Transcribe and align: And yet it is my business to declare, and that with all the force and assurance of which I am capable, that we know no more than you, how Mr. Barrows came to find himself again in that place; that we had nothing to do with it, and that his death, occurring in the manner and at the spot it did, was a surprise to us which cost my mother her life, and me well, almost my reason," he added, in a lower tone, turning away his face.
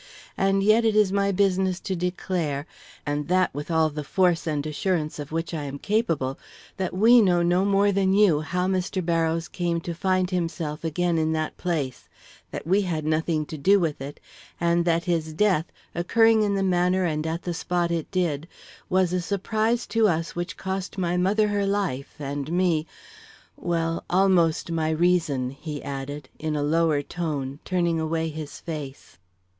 And 0.35 0.63
yet 0.63 0.83
it 0.83 0.95
is 0.95 1.11
my 1.11 1.31
business 1.31 1.79
to 1.81 1.95
declare, 1.95 2.65
and 3.05 3.27
that 3.27 3.53
with 3.53 3.69
all 3.69 3.91
the 3.91 4.03
force 4.03 4.47
and 4.47 4.65
assurance 4.65 5.19
of 5.19 5.31
which 5.31 5.53
I 5.53 5.65
am 5.65 5.77
capable, 5.77 6.39
that 6.77 6.95
we 6.95 7.21
know 7.21 7.43
no 7.43 7.63
more 7.65 7.91
than 7.91 8.15
you, 8.15 8.39
how 8.41 8.65
Mr. 8.65 9.05
Barrows 9.05 9.47
came 9.47 9.79
to 9.81 9.93
find 9.93 10.31
himself 10.31 10.83
again 10.83 11.19
in 11.19 11.33
that 11.33 11.55
place; 11.55 12.09
that 12.49 12.65
we 12.65 12.81
had 12.81 13.05
nothing 13.05 13.45
to 13.45 13.59
do 13.59 13.79
with 13.79 14.01
it, 14.01 14.19
and 14.59 14.85
that 14.85 15.03
his 15.03 15.33
death, 15.33 15.71
occurring 15.93 16.41
in 16.41 16.55
the 16.55 16.63
manner 16.63 17.05
and 17.05 17.27
at 17.27 17.43
the 17.43 17.53
spot 17.53 17.91
it 17.91 18.09
did, 18.09 18.47
was 18.89 19.13
a 19.13 19.21
surprise 19.21 19.85
to 19.85 20.07
us 20.07 20.35
which 20.35 20.57
cost 20.57 20.97
my 20.97 21.15
mother 21.15 21.49
her 21.49 21.67
life, 21.67 22.15
and 22.17 22.51
me 22.51 22.87
well, 23.55 24.03
almost 24.09 24.71
my 24.71 24.89
reason," 24.89 25.51
he 25.51 25.79
added, 25.83 26.27
in 26.39 26.55
a 26.55 26.63
lower 26.63 27.03
tone, 27.03 27.59
turning 27.63 27.99
away 27.99 28.29
his 28.29 28.59
face. 28.59 29.19